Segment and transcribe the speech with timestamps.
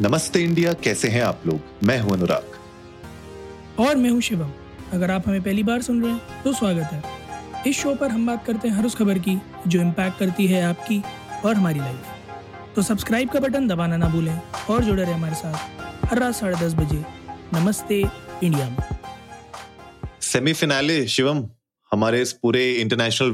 [0.00, 1.60] नमस्ते इंडिया कैसे हैं आप लोग?
[1.84, 4.52] मैं हूँ अनुराग। और मैं हूँ शिवम।
[4.92, 7.02] अगर आप हमें पहली बार सुन रहे हैं तो स्वागत है।
[7.66, 9.36] इस शो पर हम बात करते हैं हर उस खबर की
[9.66, 11.02] जो इम्पैक्ट करती है आपकी
[11.44, 16.10] और हमारी लाइफ तो सब्सक्राइब का बटन दबाना ना भूलें और जुड़े रहे हमारे साथ
[16.10, 17.04] हर रात साढ़े दस बजे।
[17.54, 18.02] नमस्ते
[18.44, 18.76] इंडिया में।
[20.22, 21.48] सेमीफिनाले शिवम
[21.92, 23.30] हमारे इस पूरे इंटरनेशनल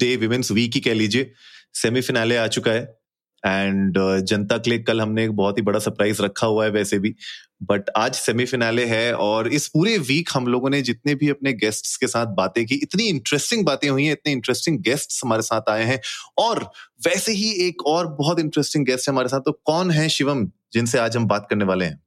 [0.00, 0.16] डे
[0.52, 1.32] वीक ही कह लीजिए
[1.74, 2.99] सेमीफिनाले आ चुका है।
[3.44, 6.98] एंड uh, जनता लिए कल हमने एक बहुत ही बड़ा सरप्राइज़ रखा हुआ है वैसे
[6.98, 7.14] भी।
[7.62, 11.96] बट आज सेमीफिनाले है और इस पूरे वीक हम लोगों ने जितने भी अपने गेस्ट्स
[11.96, 15.84] के साथ बातें की इतनी इंटरेस्टिंग बातें हुई हैं इतने इंटरेस्टिंग गेस्ट्स हमारे साथ आए
[15.84, 16.00] हैं।
[16.38, 16.62] और
[17.06, 20.98] वैसे ही एक और बहुत इंटरेस्टिंग गेस्ट है हमारे साथ तो कौन है शिवम जिनसे
[20.98, 22.00] आज हम बात करने वाले हैं?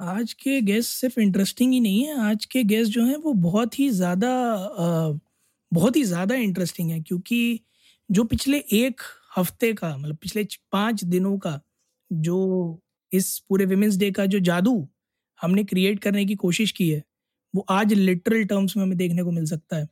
[0.00, 3.78] आज के गेस्ट सिर्फ़ इंटरेस्टिंग ही नहीं है। आज के गेस्ट जो हैं वो बहुत
[3.78, 4.30] ही ज़्यादा
[5.72, 7.60] बहुत ही ज़्यादा इंटरेस्टिंग है। क्योंकि
[8.10, 9.00] जो पिछले एक
[9.36, 11.60] हफ़्ते का मतलब पिछले पाँच दिनों का
[12.12, 12.80] जो
[13.12, 14.88] इस पूरे विमेंस डे का जो जादू
[15.42, 17.02] हमने क्रिएट करने की कोशिश की है
[17.54, 19.88] वो आज लिटरल टर्म्स में हमें देखने को मिल सकता है।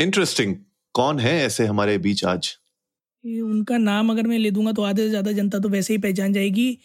[0.00, 2.58] इंटरेस्टिंग hmm, कौन है ऐसे हमारे बीच आज?
[3.24, 6.32] उनका नाम अगर मैं ले दूँगा तो आधे से ज़्यादा जनता तो वैसे ही पहचान
[6.32, 6.78] जाएगी।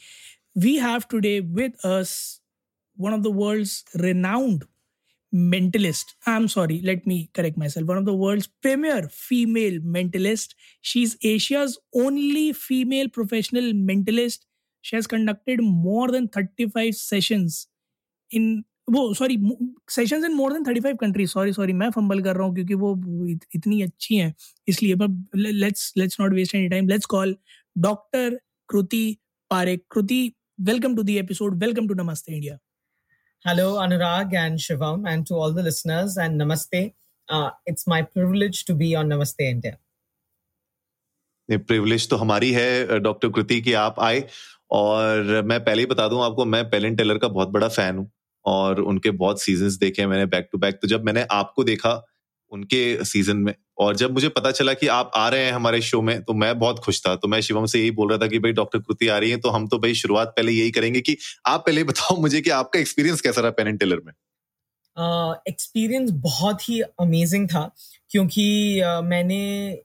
[0.58, 2.42] We have today with us
[2.99, 4.64] one of the world's renowned
[5.33, 6.14] mentalist.
[6.27, 7.86] I'm sorry, let me correct myself.
[7.86, 10.55] One of the world's premier female mentalist.
[10.83, 14.41] She's Asia's only female professional mentalist.
[14.84, 17.67] She has conducted more than 35 sessions
[18.31, 19.36] in वो sorry
[19.91, 22.75] sessions in more than thirty five countries sorry sorry मैं fumble कर रहा हूँ क्योंकि
[22.75, 24.34] वो इत, इतनी अच्छी हैं
[24.69, 27.36] इसलिए पर let's let's not waste any time let's call
[27.77, 29.05] doctor Kriti
[29.50, 30.20] Parekh Kriti
[30.61, 32.58] welcome to the episode welcome to Namaste India
[33.48, 36.94] Hello, Anurag and Shivam, and to all the listeners, and Namaste.
[37.30, 39.78] Uh, it's my privilege to be on Namaste India.
[41.50, 44.23] Privilege तो हमारी है doctor Kriti की आप आए
[44.80, 48.09] और मैं पहले ही बता दूँ आपको मैं पेलन टेलर का बहुत बड़ा फ़ैन हूँ
[48.45, 51.94] और उनके बहुत सीज़न देखे मैंने बैक टू बैक तो जब मैंने आपको देखा
[52.52, 56.02] उनके सीज़न में और जब मुझे पता चला कि आप आ रहे हैं हमारे शो
[56.02, 58.39] में तो मैं बहुत खुश था। तो मैं शिवम से यही बोल रहा था कि
[58.39, 61.17] भाई डॉक्टर कृति आ रही है तो हम तो भाई शुरुआत पहले यही करेंगे कि
[61.45, 64.14] आप पहले बताओ मुझे कि आपका एक्सपीरियंस कैसा रहा पेन एंड टेलर में?
[65.48, 67.76] एक्सपीरियंस uh, बहुत ही अमेजिंग था
[68.10, 69.80] क्योंकि uh, मैंने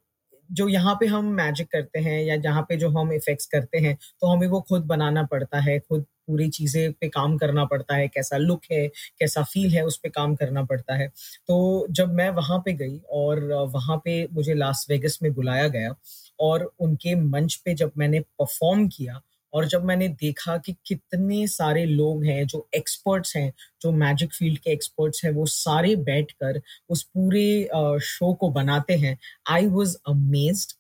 [0.53, 3.99] जो यहाँ पे हम मैजिक करते हैं या जहाँ पे जो हम इफेक्ट्स करते हैं
[4.21, 8.09] तो हमें वो खुद बनाना पड़ता है खुद पूरी चीज़ें पे काम करना पड़ता है,
[8.09, 8.87] कैसा लुक है,
[9.21, 11.09] कैसा फील है, उस पर काम करना पड़ता है।
[11.49, 13.45] तो जब मैं वहाँ पे गई और
[13.75, 15.95] वहाँ पे मुझे लास वेगस में बुलाया गया
[16.41, 19.21] और उनके मंच पे जब मैंने परफॉर्म किया
[19.53, 23.53] और जब मैंने देखा कि कितने सारे लोग हैं, जो एक्सपर्ट्स हैं,
[23.83, 26.61] जो मैजिक फ़ील्ड के एक्सपर्ट्स हैं, वो सारे बैठकर
[26.91, 27.69] उस पूरे
[28.03, 29.17] शो को बनाते हैं
[29.51, 30.73] आई वॉज़ अमेज्ड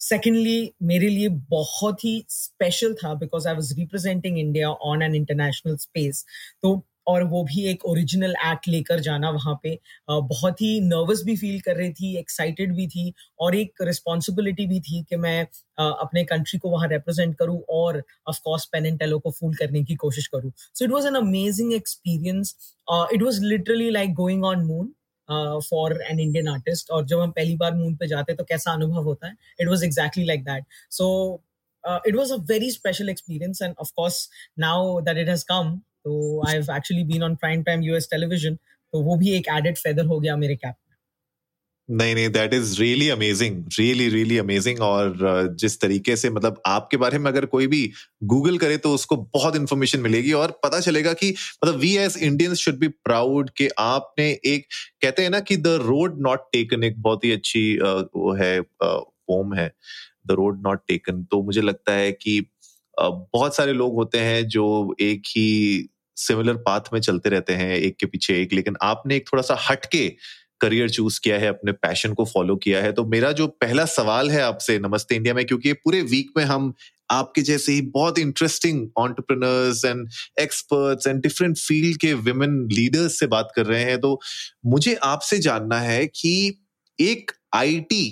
[0.00, 5.76] सेकेंडली मेरे लिए बहुत ही स्पेशल था because I was representing India on an international
[5.78, 6.24] space
[6.62, 9.78] तो और वो भी एक ओरिजिनल एक्ट लेकर जाना वहाँ पे।
[10.08, 14.80] बहुत ही नर्वस भी फील कर रही थी एक्साइटेड भी थी और एक रिस्पॉन्सिबिलिटी भी
[14.80, 15.40] थी कि मैं
[15.78, 19.94] अपने कंट्री को वहाँ रिप्रेजेंट करूँ और ऑफकोर्स पेन एंड टेलो को फूल करने की
[19.96, 22.54] कोशिश करूँ। So it was an amazing experience
[23.14, 24.92] it was literally like going on moon
[25.30, 28.72] for an Indian artist और जब हम पहली बार मून पे जाते हैं तो कैसा
[28.72, 29.34] अनुभव होता है?
[29.60, 31.08] It was exactly like that so
[31.84, 34.28] it was a very special experience and of course
[34.58, 38.54] now that it has come तो I have actually been on prime time US television
[38.92, 40.74] तो वो भी एक एडेड फेदर हो गया मेरे कैप
[41.88, 46.60] नहीं नहीं that is really amazing really really amazing और uh, जिस तरीके से मतलब
[46.66, 47.80] आपके बारे में अगर कोई भी
[48.24, 52.58] गूगल करे तो उसको बहुत इंफॉर्मेशन मिलेगी और पता चलेगा कि मतलब we as Indians
[52.58, 54.66] should be proud कि आपने एक
[55.02, 58.60] कहते हैं ना कि द रोड नॉट टेकन एक बहुत ही अच्छी uh, वो है
[58.82, 59.72] पोम uh, है
[60.26, 62.40] द रोड नॉट टेकन तो मुझे लगता है कि
[62.96, 67.96] बहुत सारे लोग होते हैं जो एक ही सिमिलर पाथ में चलते रहते हैं एक
[67.96, 70.06] के पीछे एक लेकिन आपने एक थोड़ा सा हटके
[70.60, 74.30] करियर चूज़ किया है, अपने पैशन को फॉलो किया है तो मेरा जो पहला सवाल
[74.30, 76.72] है आपसे नमस्ते इंडिया में, क्योंकि पूरे वीक में हम
[77.10, 80.08] आपके जैसे ही बहुत interesting entrepreneurs and
[80.40, 84.20] experts and different field के विमेन लीडर्स से बात कर रहे हैं तो
[84.66, 86.32] मुझे आपसे जानना है कि
[86.98, 88.04] एक आईटी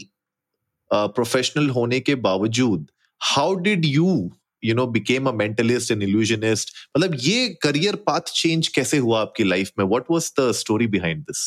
[0.91, 2.87] प्रोफेशनल होने के बावजूद
[3.21, 4.31] how did you
[4.65, 9.45] you know became a mentalist and illusionist मतलब ये करियर पाथ चेंज कैसे हुआ आपकी
[9.45, 9.85] लाइफ में?
[9.85, 11.45] What was the story behind this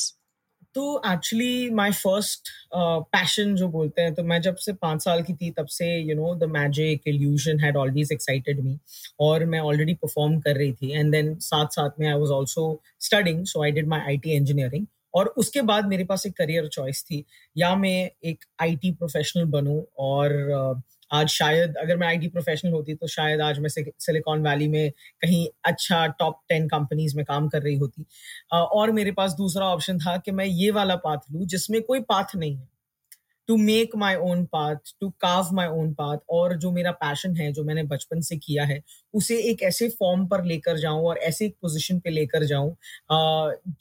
[0.76, 2.50] तो एक्चुअली माई फ़र्स्ट
[3.14, 6.16] पैशन जो बोलते हैं तो मैं जब से पाँच साल की थी तब से you
[6.16, 8.78] know the magic illusion had always excited me
[9.20, 10.92] और मैं ऑलरेडी परफॉर्म कर रही थी.
[10.92, 14.86] एंड देन साथ साथ में I was also studying so I did my IT engineering
[15.14, 17.24] और उसके बाद मेरे पास एक करियर चॉइस थी.
[17.58, 22.96] या मैं एक आईटी प्रोफेशनल बनूं और uh, आज शायद अगर मैं आईटी प्रोफेशनल होती
[22.96, 24.90] तो शायद आज मैं सिलिकॉन वैली में
[25.22, 28.06] कहीं अच्छा टॉप टेन कंपनीज़ में काम कर रही होती।
[28.54, 32.36] और मेरे पास दूसरा ऑप्शन था कि मैं ये वाला पाथ लूँ जिसमें कोई पाथ
[32.36, 32.68] नहीं है।
[33.50, 37.52] To make my own path to carve my own path और जो मेरा पैशन है,
[37.54, 38.82] जो मैंने बचपन से किया है,
[39.14, 42.76] उसे एक ऐसे फॉर्म पर लेकर जाऊँ और ऐसे एक पोजिशन पे लेकर जाऊँ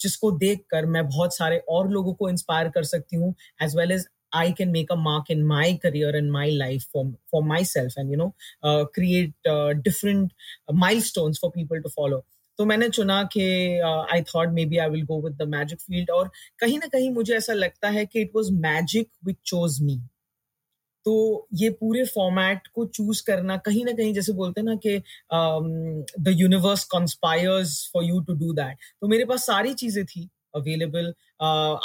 [0.01, 3.93] जिसको देख कर मैं बहुत सारे और लोगों को इंस्पायर कर सकती हूँ as well
[3.93, 7.93] as I can make a mark in my career and my life for for myself,
[7.97, 10.33] and you know, uh, create uh, different
[10.71, 12.23] milestones for people to follow.
[12.59, 13.43] तो मैंने चुना कि
[14.13, 17.35] I thought maybe I will go with the magic field और कहीं ना कहीं मुझे
[17.37, 20.01] ऐसा लगता है कि it was magic which chose me
[21.07, 24.97] तो ये पूरे फॉर्मेट को चूज़ करना कहीं ना कहीं जैसे बोलते हैं ना कि
[26.23, 30.29] the universe conspires for you to do that तो मेरे पास सारी चीज़ें थी
[30.59, 31.13] available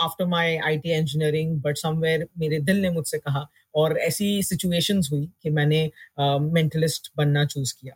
[0.04, 5.25] after my IT engineering but somewhere मेरे दिल ने मुझसे कहा और ऐसी सिचुएशंस हुई
[5.44, 5.84] कि मैंने
[6.20, 7.94] मेंटलिस्ट uh, बनना चूज़ किया।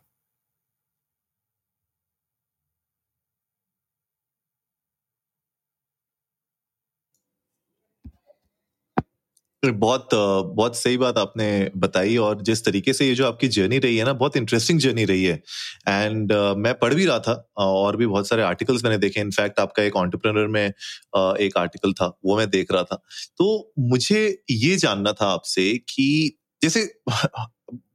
[9.65, 13.97] बहुत बहुत सही बात आपने बताई और जिस तरीके से ये जो आपकी जर्नी रही
[13.97, 15.41] है ना बहुत इंटरेस्टिंग जर्नी रही है।
[15.87, 19.59] एंड uh, मैं पढ़ भी रहा था और भी बहुत सारे आर्टिकल्स मैंने देखे। इनफैक्ट
[19.59, 20.73] आपका एक ऑन्टरप्रनर में
[21.17, 22.95] uh, एक आर्टिकल था वो मैं देख रहा था।
[23.37, 26.89] तो मुझे ये जानना था आपसे कि जैसे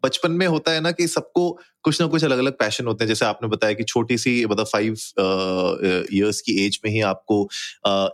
[0.04, 3.08] बचपन में होता है ना कि सबको कुछ ना कुछ अलग अलग पैशन होते हैं।
[3.08, 4.96] जैसे आपने बताया कि छोटी सी मतलब फाइव
[6.12, 7.48] इयर्स की एज में ही आपको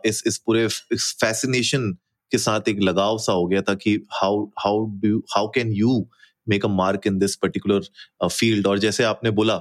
[0.07, 1.97] इस इस पूरे फैसिनेशन
[2.31, 6.09] के साथ एक लगाव सा हो गया था कि how how do how can you
[6.49, 7.81] make a mark in this particular
[8.29, 9.57] field और जैसे आपने बोला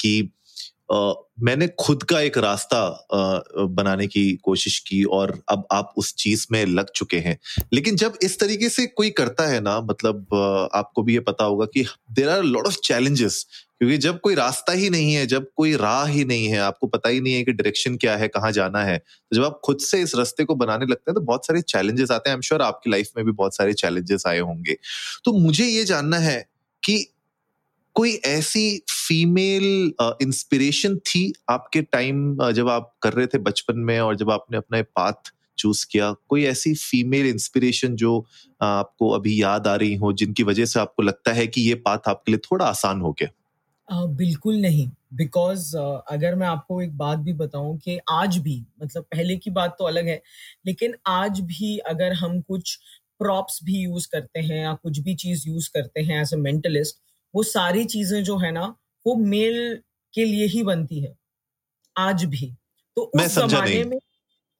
[0.00, 0.32] कि
[0.92, 6.14] Uh, मैंने खुद का एक रास्ता uh, बनाने की कोशिश की और अब आप उस
[6.14, 7.38] चीज़ में लग चुके हैं।
[7.72, 11.44] लेकिन जब इस तरीके से कोई करता है ना मतलब uh, आपको भी ये पता
[11.44, 13.46] होगा कि there are lot of challenges
[13.80, 17.08] क्योंकि जब कोई रास्ता ही नहीं है, जब कोई राह ही नहीं है, आपको पता
[17.08, 20.00] ही नहीं है कि डायरेक्शन क्या है, कहाँ जाना है तो जब आप खुद से
[20.02, 22.62] इस रास्ते को बनाने लगते हैं तो बहुत सारे चैलेंजेस आते हैं। आई एम श्योर
[22.62, 24.76] आपकी लाइफ में भी बहुत सारे चैलेंजेस आए होंगे।
[25.24, 26.44] तो मुझे ये जानना है
[26.82, 27.04] कि
[27.96, 29.92] कोई ऐसी फीमेल
[30.22, 34.82] इंस्पिरेशन थी आपके टाइम जब आप कर रहे थे बचपन में और जब आपने अपना
[34.96, 36.12] पाथ चूज़ किया?
[36.28, 38.18] कोई ऐसी फीमेल इंस्पिरेशन जो
[38.62, 42.08] आपको अभी याद आ रही हो, जिनकी वजह से आपको लगता है कि ये पाथ
[42.08, 43.28] आपके लिए थोड़ा आसान हो गया?
[43.88, 49.36] बिल्कुल नहीं। बिकॉज़ अगर मैं आपको एक बात भी बताऊँ कि आज भी मतलब पहले
[49.36, 50.20] की बात तो अलग है
[50.66, 52.74] लेकिन आज भी अगर हम कुछ
[53.20, 56.96] प्रॉप्स भी यूज़ करते हैं या कुछ भी चीज़ यूज़ करते हैं एज अ मेंटलिस्ट
[57.34, 58.64] वो सारी चीज़ें जो है ना
[59.06, 59.58] वो मेल
[60.14, 61.14] के लिए ही बनती है।
[61.96, 62.52] आज भी।
[62.96, 63.98] तो उस जमाने में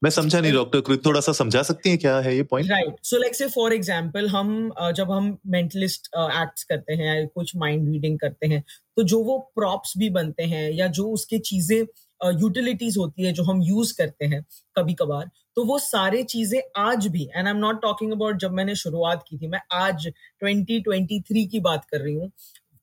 [0.03, 2.97] मैं समझा नहीं डॉक्टर कृत थोड़ा सा समझा सकती हैं क्या है ये point right
[3.03, 4.50] so like say for example हम
[4.97, 8.62] जब हम मेंटलिस्ट एक्ट्स करते हैं या कुछ माइंड रीडिंग करते हैं
[8.97, 11.79] तो जो वो प्रॉप्स भी बनते हैं या जो उसके चीज़ें
[12.21, 14.45] यूटिलिटीज uh, होती है जो हम यूज़ करते हैं
[14.77, 18.53] कभी कभार तो वो सारे चीज़ें आज भी and I am not talking about जब
[18.53, 20.09] मैंने शुरुआत की थी मैं आज
[20.44, 22.31] 2023 की बात कर रही हूँ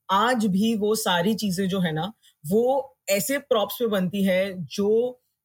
[0.08, 2.12] आज भी वो सारी चीज़ें जो है ना
[2.44, 2.64] वो
[3.10, 4.88] ऐसे प्रॉप्स पे बनती है जो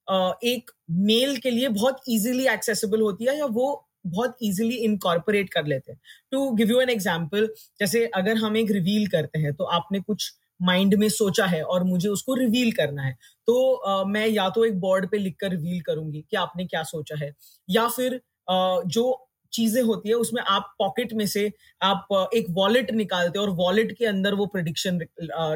[0.07, 0.71] एक
[1.07, 5.91] मेल के लिए बहुत इजीली एक्सेसिबल होती है या वो बहुत इजीली इनकॉर्पोरेट कर लेते
[5.91, 5.99] हैं।
[6.31, 7.47] To give you an example
[7.79, 10.31] जैसे अगर हम एक रिवील करते हैं तो आपने कुछ
[10.61, 13.13] माइंड में सोचा है और मुझे उसको रिवील करना है
[13.47, 17.15] तो uh, मैं या तो एक बोर्ड पे लिखकर रिवील करूँगी कि आपने क्या सोचा
[17.15, 17.33] है
[17.69, 22.91] या फिर uh, जो चीज़ें होती है उसमें आप पॉकेट में से आप एक वॉलेट
[22.91, 24.99] निकालते हैं और वॉलेट के अंदर वो प्रिडिक्शन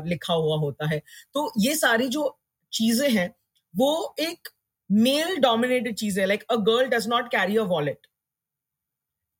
[0.07, 1.01] लिखा हुआ होता है।
[1.33, 2.37] तो ये सारी जो
[2.73, 3.29] चीज़ें हैं
[3.75, 4.49] वो एक
[4.89, 8.07] मेल डोमिनेटेड चीज़ है like a girl does not carry a wallet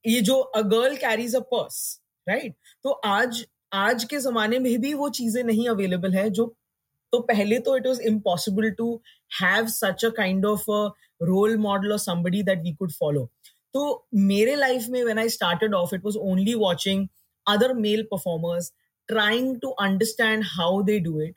[0.06, 1.80] ये जो a girl carries a purse
[2.28, 6.54] right तो आज आज के जमाने में भी वो चीज़ें नहीं अवेलेबल है जो
[7.14, 8.94] तो पहले तो it was impossible to
[9.32, 10.66] have such a kind of
[11.24, 13.30] role model और somebody that we could follow
[13.76, 13.84] तो
[14.24, 17.08] मेरे लाइफ में when I started off it was only watching
[17.48, 18.72] other male performers
[19.08, 21.36] trying to understand how they do it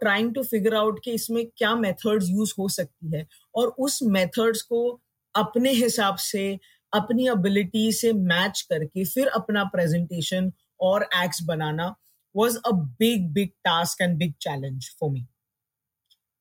[0.00, 4.62] trying to figure out कि इसमें क्या methods use हो सकती है और उस मेथड्स
[4.62, 5.00] को
[5.34, 6.58] अपने हिसाब से,
[6.92, 11.94] अपनी एबिलिटी से मैच करके फिर अपना प्रेजेंटेशन और acts banana
[12.34, 15.26] was a big big task and big challenge for me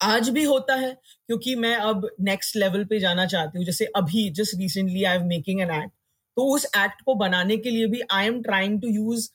[0.02, 0.92] आज भी होता है
[1.28, 5.26] क्योंकि मैं अब नेक्स्ट लेवल पे जाना चाहती हूँ। जैसे अभी just recently I am
[5.28, 5.92] making an act
[6.38, 9.30] तो उस एक्ट को बनाने के लिए भी I am trying to use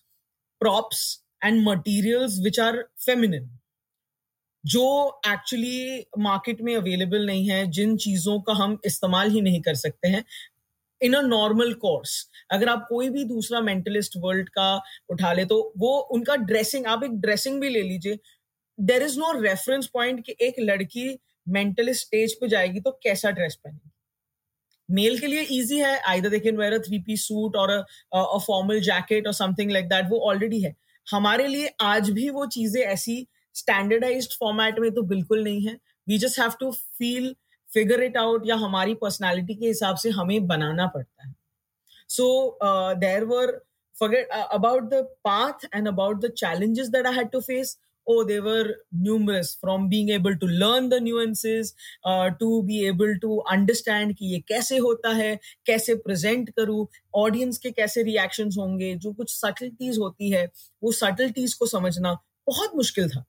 [0.62, 1.02] props
[1.42, 2.76] and materials which are
[3.08, 3.48] feminine,
[4.64, 9.74] जो एक्चुअली मार्केट में अवेलेबल नहीं है, जिन चीज़ों का हम इस्तेमाल ही नहीं कर
[9.74, 10.24] सकते हैं
[11.00, 12.12] इन अ नॉर्मल कोर्स
[12.50, 14.68] अगर आप कोई भी दूसरा मेंटलिस्ट वर्ल्ड का
[15.10, 18.18] उठा ले तो वो उनका ड्रेसिंग आप एक ड्रेसिंग भी ले लीजिए
[18.78, 21.08] there is no reference point कि एक लड़की
[21.48, 23.91] मेंटलिस्ट स्टेज पे जाएगी तो कैसा ड्रेस पहनेगी।
[24.92, 28.38] मेल के लिए इजी है either they can wear a three piece suit और अ
[28.46, 30.74] फॉर्मल जैकेट और समथिंग लाइक दैट वो ऑलरेडी है
[31.06, 36.18] हमारे लिए आज भी वो चीज़ें ऐसी स्टैंडर्डाइज्ड फॉर्मेट में तो बिल्कुल नहीं है we
[36.18, 37.34] just have to feel
[37.70, 41.34] figure it out या हमारी पर्सनैलिटी के हिसाब से हमें बनाना पड़ता है
[42.08, 42.58] so
[43.00, 43.60] there were
[43.96, 47.76] forget about the path and about the challenges that I had to face.
[48.08, 53.12] Oh, they were numerous from being able to learn the nuances uh, to be able
[53.22, 58.94] to understand कि ये कैसे होता है कैसे present करूँ audience के कैसे reactions होंगे
[58.94, 60.50] जो कुछ सटलिटीज होती है
[60.82, 62.14] वो सटलिटीज को समझना
[62.46, 63.24] बहुत मुश्किल था।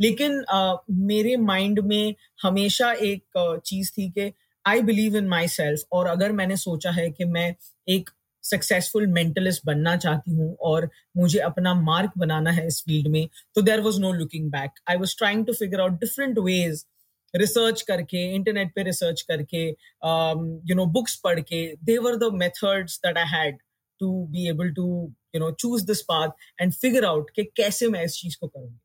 [0.00, 4.32] लेकिन uh, मेरे माइंड में हमेशा एक uh, चीज़ थी कि
[4.66, 7.54] I believe in my self और अगर मैंने सोचा है कि मैं
[7.88, 8.10] एक
[8.50, 13.62] सक्सेसफुल मेंटलिस्ट बनना चाहती हूँ और मुझे अपना मार्क बनाना है इस फ़ील्ड में तो
[13.62, 16.84] there was no looking back I was trying to figure out different ways
[17.34, 19.66] research करके इंटरनेट पे रिसर्च करके
[20.70, 23.58] यू नो बुक्स पढ़ के they were the methods that I had
[24.00, 24.86] to be able to
[25.34, 26.28] you know choose this path
[26.60, 28.78] and figure out कि कैसे मैं इस चीज़ को करूँगी।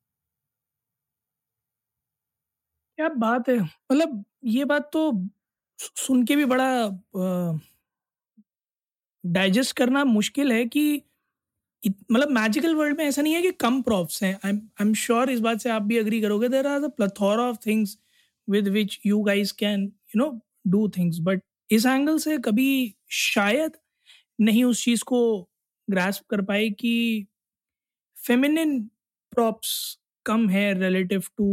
[2.97, 3.57] क्या बात है?
[3.59, 5.11] मतलब ये बात तो
[5.79, 6.67] सुन के भी बड़ा
[9.23, 11.01] डाइजेस्ट करना मुश्किल है कि
[12.11, 15.29] मतलब मैजिकल वर्ल्ड में ऐसा नहीं है कि कम प्रॉप्स हैं। आई आई एम श्योर
[15.31, 17.97] इस बात से आप भी अग्री करोगे। There are plethora of things
[18.47, 20.29] with which you guys can you know
[20.67, 23.71] do things but इस एंगल से कभी शायद
[24.39, 25.21] नहीं उस चीज़ को
[25.87, 27.27] ग्रास्प कर पाए कि
[28.17, 28.79] फेमिनिन
[29.33, 29.73] प्रॉप्स
[30.25, 31.45] कम है relative to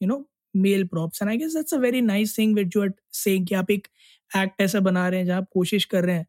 [0.00, 0.26] you know
[0.56, 3.54] male props and I guess that's a very nice thing which you are saying कि
[3.54, 3.88] आप एक
[4.32, 6.26] एक्ट ऐसा बना रहे हैं जहाँ आप कोशिश कर रहे हैं।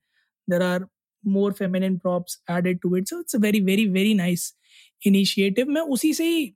[0.50, 0.86] There are
[1.24, 4.54] more feminine props added to it so it's a very very very nice
[5.08, 6.54] initiative मैं उसी से ही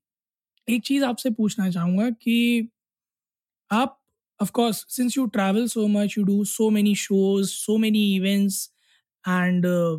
[0.70, 2.70] एक चीज़ आपसे पूछना चाहूँगा कि
[3.72, 4.02] आप
[4.40, 8.70] of course since you travel so much you do so many shows so many events
[9.26, 9.98] and uh,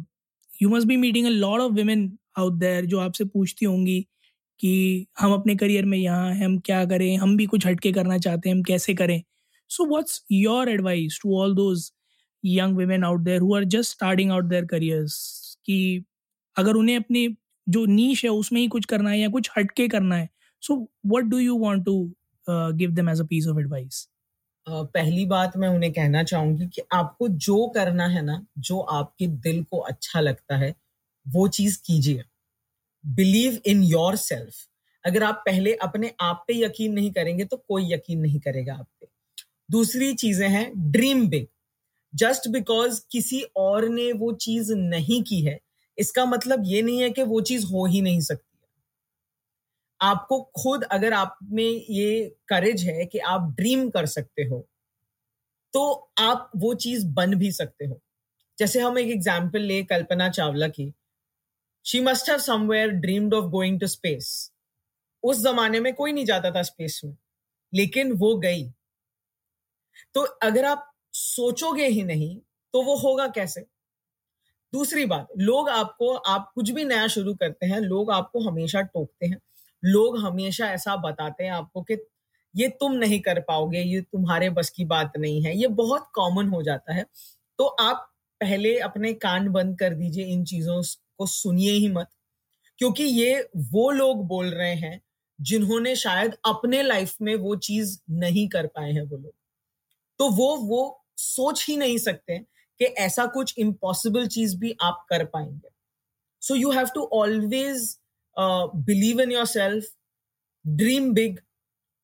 [0.61, 4.01] you must be meeting a lot of women out there जो आपसे पूछती होंगी
[4.61, 8.19] कि हम अपने करियर में यहाँ हैं हम क्या करें हम भी कुछ हटके करना
[8.19, 9.23] चाहते हैं हम कैसे करें।
[9.69, 11.91] So what's your advice to all those
[12.47, 15.15] young women out there who are just starting out their careers
[15.67, 16.05] कि
[16.57, 17.29] अगर उन्हें अपनी
[17.67, 20.29] जो नीच है, उसमें ही कुछ करना है या कुछ हटके करना है
[20.63, 20.77] so
[21.07, 21.97] what do you want to
[22.47, 24.07] give them as a piece of advice
[24.67, 29.63] पहली बात मैं उन्हें कहना चाहूँगी कि आपको जो करना है ना, जो आपके दिल
[29.65, 30.75] को अच्छा लगता है,
[31.27, 32.25] वो चीज़ कीजिए।
[33.05, 34.55] बिलीव इन योर सेल्फ
[35.05, 38.87] अगर आप पहले अपने आप पे यकीन नहीं करेंगे तो कोई यकीन नहीं करेगा आप
[39.01, 39.07] पे।
[39.71, 41.47] दूसरी चीज़ें हैं ड्रीम बिग
[42.13, 45.59] जस्ट बिकॉज़ किसी और ने वो चीज़ नहीं की है,
[45.99, 48.69] इसका मतलब ये नहीं है कि वो चीज़ हो ही नहीं सकती है।
[50.01, 54.67] आपको खुद अगर आप में ये करेज है कि आप ड्रीम कर सकते हो
[55.75, 58.01] तो आप वो चीज़ बन भी सकते हो।
[58.59, 60.93] जैसे हम एक एग्ज़ाम्पल ले कल्पना चावला की।
[61.85, 64.29] She must have somewhere dreamed of going to space
[65.23, 67.17] उस जमाने में कोई नहीं जाता था स्पेस में,
[67.73, 68.65] लेकिन वो गई।
[70.15, 72.37] तो अगर आप सोचोगे ही नहीं
[72.75, 73.61] तो वो होगा कैसे?
[74.73, 79.27] दूसरी बात, लोग आपको, आप कुछ भी नया शुरू करते हैं, लोग आपको हमेशा टोकते
[79.27, 79.39] हैं।
[79.83, 81.97] लोग हमेशा ऐसा बताते हैं आपको कि
[82.55, 86.49] ये तुम नहीं कर पाओगे, ये तुम्हारे बस की बात नहीं है। ये बहुत कॉमन
[86.49, 87.05] हो जाता है।
[87.59, 88.07] तो आप
[88.41, 90.83] पहले अपने कान बंद कर दीजिए इन चीज़ों
[91.19, 92.09] को सुनिए ही मत,
[92.79, 95.01] क्योंकि ये वो लोग बोल रहे हैं
[95.39, 99.33] जिन्होंने शायद अपने लाइफ में वो चीज़ नहीं कर पाए हैं वो लोग।
[100.21, 102.39] तो वो वो सोच ही नहीं सकते
[102.81, 105.69] कि ऐसा कुछ इम्पॉसिबल चीज़ भी आप कर पाएँगे।
[106.43, 107.97] So you have to always
[108.37, 109.85] believe in yourself
[110.65, 111.39] dream big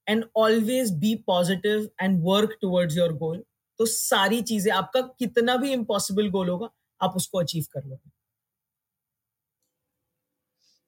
[0.07, 3.43] and always be positive and work towards your goal
[3.81, 6.69] तो सारी चीज़ें, आपका कितना भी इम्पॉसिबल गोल होगा,
[7.01, 8.11] आप उसको अचीव कर लोगे।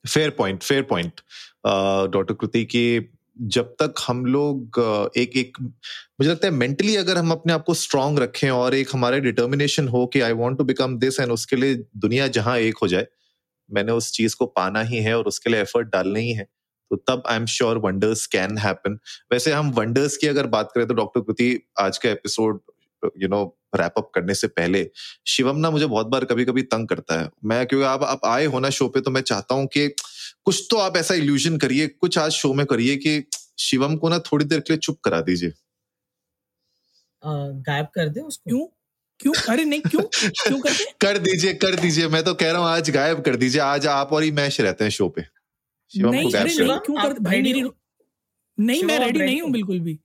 [0.04, 1.20] Fair point fair point
[2.12, 3.00] doctor Kriti की
[3.40, 4.60] जब तक हम लोग
[5.16, 5.58] एक एक,
[6.20, 9.88] मुझे लगता है मेंटली अगर हम अपने आप को स्ट्रांग रखें और एक हमारे डिटर्मिनेशन
[9.88, 13.06] हो कि I want to become this and उसके लिए दुनिया जहाँ एक हो जाए,
[13.70, 16.48] मैंने उस चीज़ को पाना ही है और उसके लिए एफर्ट डालना ही है
[16.90, 18.98] तो तब I am sure wonders can happen
[19.32, 22.60] वैसे हम वंडर्स की अगर बात करें तो डॉक्टर कृति आज का episode
[23.22, 24.90] you know wrap up करने से पहले
[25.26, 28.44] शिवम ना मुझे बहुत बार कभी कभी तंग करता है। मैं क्योंकि आप आप आए
[28.44, 29.88] हो ना शो पे तो मैं चाहता हूँ कि
[30.44, 33.24] कुछ तो आप ऐसा इल्यूजन करिए कुछ आज शो में करिए कि
[33.58, 35.52] शिवम को ना थोड़ी देर के लिए चुप करा दीजिए।
[37.22, 38.66] गायब कर दे उसको। क्यों?
[39.20, 39.52] क्यों?
[39.52, 40.02] अरे नहीं क्यों?
[40.02, 43.60] क्यों करते कर दीजिए कर दीजिए। मैं तो कह रहा हूँ आज गायब कर दीजिए।
[43.60, 45.22] आज आप और ही मैश रहते हैं शो पे।
[45.90, 47.62] शिवम नहीं गायब नहीं क्यों कर भाई मेरी
[48.58, 49.98] नहीं मैं रेडी नहीं हूँ बिल्कुल भी।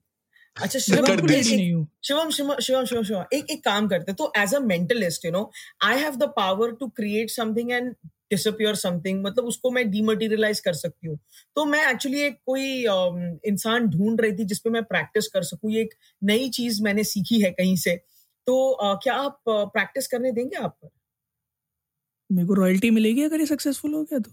[0.56, 5.24] अच्छा शिवम शिवम शिवम शिवम शिवम शिवम एक एक काम करते तो as a mentalist
[5.24, 5.50] you know
[5.84, 7.94] I have the power to create something and
[8.30, 11.18] disappear something मतलब उसको मैं डीमटेरियलाइज कर सकती हूँ।
[11.56, 12.84] तो मैं एक्चुअली एक कोई
[13.48, 17.40] इंसान ढूंढ रही थी जिसपे मैं प्रैक्टिस कर सकूँ ये एक नई चीज़ मैंने सीखी
[17.40, 17.96] है कहीं से।
[18.46, 20.88] तो क्या आप प्रैक्टिस करने देंगे आप पर?
[22.30, 24.30] मेरे को रॉयल्टी मिलेगी अगर ये सक्सेसफुल हो गया तो।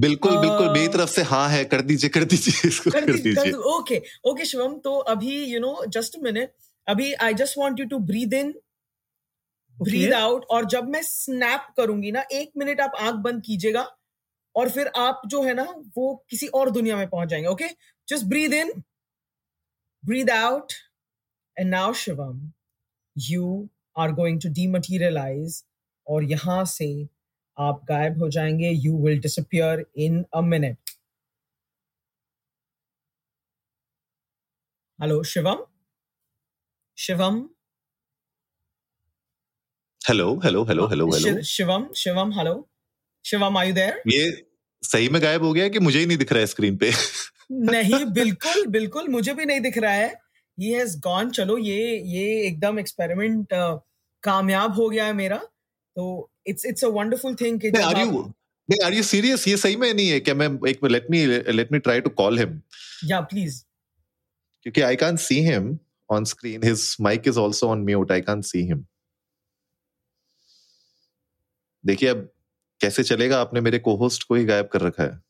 [0.00, 3.52] बिल्कुल बिल्कुल मेरी तरफ़ से हाँ है कर दीजिए कर दीजिए इसको कर, कर दीजिए
[3.52, 6.52] ओके ओके शिवम तो अभी यू नो जस्ट मिनट
[6.86, 8.54] अभी I just want you to breathe in
[9.76, 13.88] breathe out और जब मैं स्नैप करूँगी ना एक मिनट आप आँख बंद कीजिएगा
[14.54, 15.64] और फिर आप जो है ना
[15.96, 17.68] वो किसी और दुनिया में पहुँच जाएँगे okay?
[18.08, 18.72] Just breathe in
[20.04, 20.72] breathe out
[21.56, 22.50] and now Shivam
[23.16, 25.62] you are going to dematerialise
[26.06, 26.90] और यहाँ से
[27.60, 30.78] आप गायब हो जाएँगे you will disappear in a minute
[35.00, 35.56] hello Shivam
[36.98, 37.48] Shivam
[40.08, 42.68] hello hello hello hello hello Shivam Shivam hello
[43.24, 44.46] Shivam are you there ये
[44.82, 46.92] सही में गायब हो गया कि मुझे ही नहीं दिख रहा है स्क्रीन पे?
[47.52, 50.08] नहीं बिल्कुल बिल्कुल मुझे भी नहीं दिख रहा है।
[50.60, 53.78] ही हैज़ गॉन चलो ये ये एकदम एक्सपेरिमेंट uh,
[54.22, 55.42] कामयाब हो गया है मेरा।
[56.00, 56.08] तो
[56.46, 59.92] it's it's a wonderful thing कि आर यू नहीं आर यू सीरियस ये सही में
[59.94, 62.60] नहीं है क्या मैं एक let me let me try to call him
[63.04, 63.62] या प्लीज़
[64.62, 65.78] क्योंकि I can't see him
[66.10, 68.84] on screen his mic is also on mute I can't see him
[71.84, 72.28] देखिए अब
[72.80, 73.40] कैसे चलेगा?
[73.40, 75.20] आपने मेरे को होस्ट को ही गायब कर रखा है।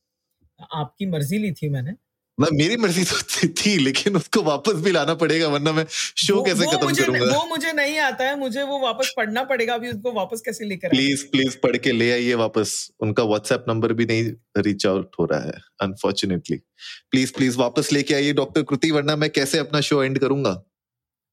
[0.74, 1.92] आपकी मर्ज़ी ली थी मैंने।
[2.40, 6.42] ना मेरी मर्ज़ी तो थी लेकिन उसको वापस भी लाना पड़ेगा वरना मैं शो वो,
[6.42, 7.24] कैसे खत्म करूँगा?
[7.28, 10.88] वो मुझे नहीं आता है मुझे वो वापस पढ़ना पड़ेगा अभी उसको वापस कैसे लेकर
[10.88, 14.24] प्लीज़ प्लीज़ पढ़ के ले आइए वापस। उनका व्हाट्सएप नंबर भी नहीं
[14.58, 16.56] रीच आउट हो रहा है अनफॉर्चुनेटली
[17.10, 20.52] प्लीज़ प्लीज़ वापस लेके आइए डॉक्टर कृति वरना मैं कैसे अपना शो एंड करूँगा?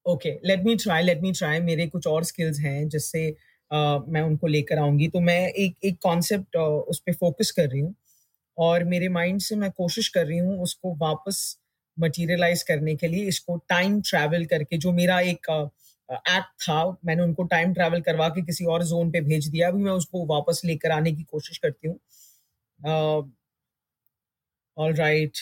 [0.06, 3.30] Okay let me try let me try मेरे कुछ और स्किल्स हैं जिससे
[3.72, 7.94] मैं उनको लेकर आऊँगी। तो मैं एक एक कॉन्सेप्ट उस पर फोकस कर रही हूँ।
[8.58, 11.40] और मेरे माइंड से मैं कोशिश कर रही हूँ उसको वापस
[11.98, 15.50] मटीरियलाइज करने के लिए इसको टाइम ट्रैवल करके जो मेरा एक
[16.10, 19.84] एक्ट था मैंने उनको टाइम ट्रैवल करवा के किसी और जोन पे भेज दिया अभी
[19.84, 22.00] मैं उसको वापस लेकर आने की कोशिश करती हूँ
[24.78, 25.38] all right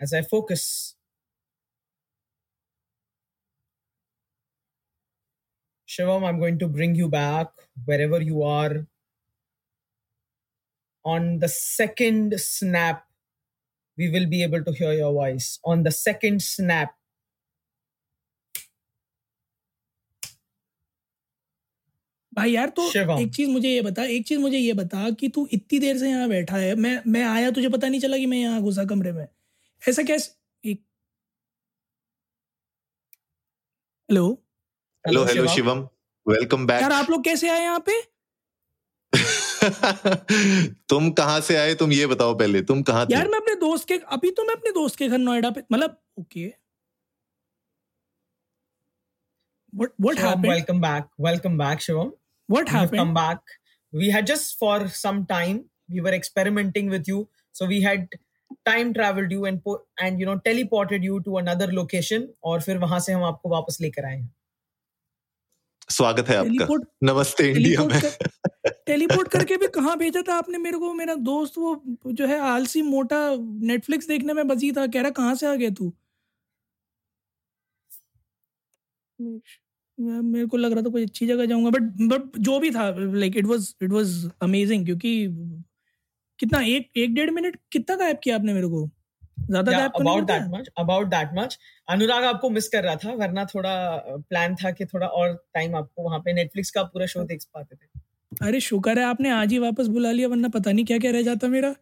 [0.00, 0.68] as I focus
[5.88, 7.48] Shivam, I'm going to bring you back
[7.84, 8.86] wherever you are.
[11.04, 13.02] On the second snap,
[13.98, 15.58] we will be able to hear your voice.
[15.64, 16.90] On the second snap,
[22.32, 22.82] भाई यार तो
[23.18, 26.08] एक चीज़ मुझे ये बता एक चीज़ मुझे ये बता कि तू इतनी देर से
[26.10, 29.12] यहाँ बैठा है। मैं मैं आया तुझे पता नहीं चला कि मैं यहाँ घुसा कमरे
[29.12, 29.26] में।
[29.82, 30.82] ऐसा कैसे एक
[34.08, 34.26] hello
[35.04, 35.80] hello hello Shivam.
[36.26, 38.00] Welcome back यार आप लोग कैसे आए यहाँ पे?
[40.88, 41.74] तुम कहाँ से आए?
[41.74, 43.28] तुम ये बताओ पहले तुम कहाँ यार थे?
[43.30, 46.46] मैं अपने दोस्त के अभी तो मैं अपने दोस्त के घर नोएडा पे मतलब okay.
[49.72, 52.12] What happened welcome back welcome back Shivam
[52.48, 53.40] what happened come back
[53.92, 58.08] we had just for some time we were experimenting with you so we had
[58.66, 59.60] time travelled you and
[60.02, 63.78] and you know teleported you to another location और फिर वहाँ से हम आपको वापस
[63.80, 64.34] लेकर आए हैं।
[65.88, 68.00] स्वागत है आपका। नमस्ते इंडिया में।
[68.86, 70.92] टेलीपोर्ट करके भी कहाँ भेजा था आपने मेरे को?
[70.94, 73.18] मेरा दोस्त वो जो है आलसी मोटा
[73.66, 75.92] नेटफ्लिक्स देखने में बजी था कह रहा कहाँ से आ गया तू?
[79.98, 83.36] मेरे को लग रहा था कोई अच्छी जगह जाऊँगा बट बट जो भी था like
[83.36, 85.12] it was it was amazing क्योंकि
[86.38, 88.88] कितना एक एक डेढ़ मिनट कितना गायब किया आपने मेरे को?
[89.38, 93.74] ज़्यादा about that much about that much Anurag आपको मिस कर रहा था वरना थोड़ा
[94.28, 97.76] प्लान था कि थोड़ा और टाइम आपको वहाँ पे नेटफ्लिक्स का पूरा शो देख पाते
[97.76, 101.10] थे। अरे शुक्र है आपने आज ही वापस बुला लिया वरना पता नहीं क्या क्या
[101.10, 101.74] रह जाता मेरा।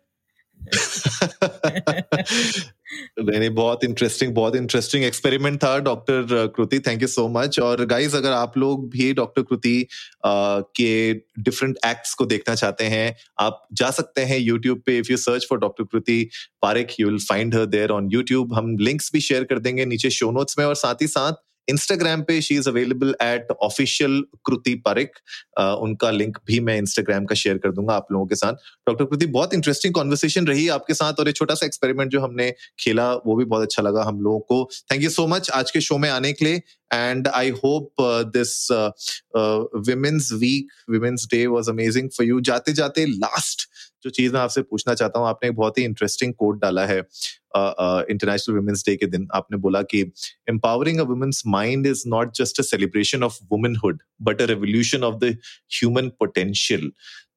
[3.21, 8.14] नहीं बहुत इंटरेस्टिंग बहुत इंटरेस्टिंग एक्सपेरिमेंट था doctor Kriti thank you so much और गाइस
[8.14, 9.87] अगर आप लोग भी डॉक्टर कृति
[10.27, 14.99] के डिफरेंट एक्ट्स को देखना चाहते हैं, आप जा सकते हैं यूट्यूब पे.
[14.99, 16.31] If you search for doctor Kriti
[16.62, 20.11] Pareek you will find her there on YouTube हम लिंक्स भी शेयर कर देंगे नीचे
[20.11, 21.33] शो नोट्स में और साथ ही साथ
[21.69, 25.19] इंस्टाग्राम पे she is available at official Kriti Pareek
[25.59, 28.53] उनका लिंक भी मैं इंस्टाग्राम का शेयर कर दूँगा आप लोगों के साथ.
[28.89, 32.51] डॉक्टर कृति बहुत इंटरेस्टिंग कॉन्वर्सेशन रही आपके साथ और एक छोटा सा एक्सपेरिमेंट जो हमने
[32.81, 34.69] खेला, वो भी बहुत अच्छा लगा हम लोगों को.
[34.93, 36.63] थैंक यू सो मच आज के शो में आने के लिए.
[36.90, 38.90] And i hope uh, this uh,
[39.35, 42.40] uh, women's week women's day was amazing for you.
[42.40, 43.68] jate jate last
[44.05, 46.99] जो चीज़ मैं आपसे पूछना चाहता हूँ आपने एक बहुत ही इंटरेस्टिंग कोट डाला है
[46.99, 50.01] इंटरनेशनल वुमेन्स डे के दिन। आपने बोला कि
[50.49, 55.37] empowering women's mind is not just a celebration of womanhood but a revolution of the
[55.81, 56.90] human potential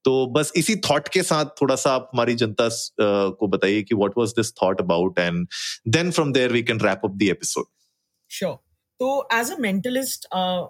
[0.06, 2.70] तो बस इसी थॉट के साथ थोड़ा सा आप हमारी जनता
[3.40, 5.48] को बताइए कि what was this thought about and
[5.88, 7.66] then from there we can wrap up the episode
[8.30, 8.69] sure
[9.00, 10.28] तो एज अ मेंटलिस्ट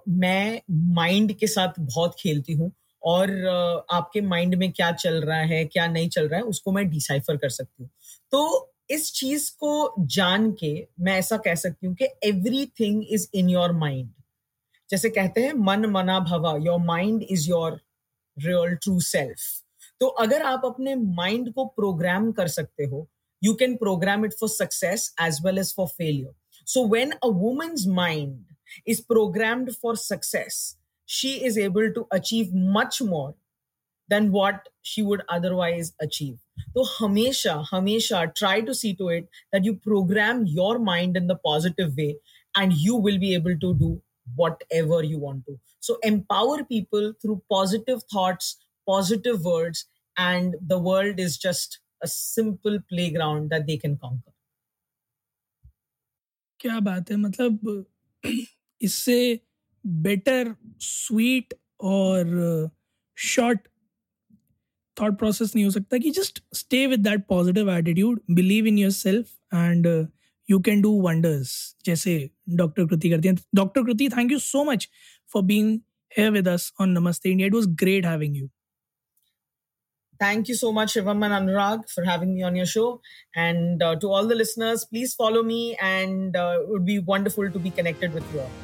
[0.10, 0.62] मैं
[0.96, 2.72] माइंड के साथ बहुत खेलती हूँ
[3.04, 6.72] और uh, आपके माइंड में क्या चल रहा है क्या नहीं चल रहा है उसको
[6.72, 7.90] मैं डिसाइफर कर सकती हूँ।
[8.32, 12.06] तो इस चीज़ को जान के मैं ऐसा कह सकती हूँ कि
[12.80, 14.10] everything is in your mind
[14.90, 17.80] जैसे कहते हैं मन मना भवा your mind is your
[18.38, 19.64] real true self
[20.00, 23.08] तो अगर आप अपने माइंड को प्रोग्राम कर सकते हो
[23.44, 26.34] you can program it for success as well as for failure
[26.70, 28.46] So when a woman's mind
[28.86, 33.34] is programmed for success, she is able to achieve much more
[34.08, 36.38] than what she would otherwise achieve.
[36.76, 41.38] So, Hamesha, Hamesha, try to see to it that you program your mind in the
[41.38, 42.18] positive way
[42.56, 44.00] and you will be able to do
[44.36, 45.60] whatever you want to.
[45.80, 49.88] So, empower people through positive thoughts, positive words,
[50.20, 54.34] and the world is just a simple playground that they can conquer.
[56.60, 57.86] क्या बात है मतलब
[58.82, 59.40] इससे
[60.06, 62.70] better sweet और
[63.18, 63.68] short
[64.98, 69.34] thought process नहीं हो सकता कि just stay with that positive attitude believe in yourself
[69.54, 69.88] and
[70.50, 71.54] you can do wonders
[71.86, 72.18] जैसे
[72.62, 74.90] डॉक्टर कृति करती हैं doctor Kriti thank you so much
[75.34, 75.80] for being
[76.12, 77.48] here with us on Namaste India.
[77.48, 78.50] It was great having you.
[80.20, 83.02] Thank you so much, Shivam and Anurag, for having me on your show.
[83.36, 87.50] And uh, to all the listeners, please follow me, and uh, it would be wonderful
[87.50, 88.58] to be connected with you all.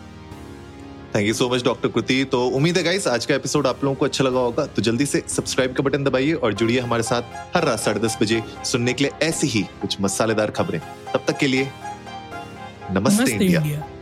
[1.15, 3.95] Thank you so much doctor Kriti तो उम्मीद है guys आज का episode आप लोगों
[3.95, 7.55] को अच्छा लगा होगा तो जल्दी से सब्सक्राइब का बटन दबाइए और जुड़िए हमारे साथ
[7.55, 8.41] हर रात साढ़े दस बजे
[8.71, 10.79] सुनने के लिए ऐसी ही कुछ मसालेदार खबरें
[11.13, 13.94] तब तक के लिए नमस्ते, नमस्ते इंडिया, इंडिया।